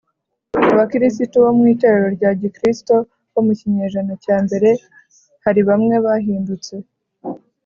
Abakirisitu 0.73 1.35
bo 1.43 1.51
mu 1.57 1.63
Itorero 1.73 2.07
rya 2.17 2.31
gikristo 2.41 2.95
ryo 3.29 3.41
mu 3.45 3.53
kinyejana 3.59 4.13
cya 4.23 4.37
mbere 4.45 4.69
hari 5.43 5.61
bamwe 5.69 5.95
bahindutse 6.05 6.73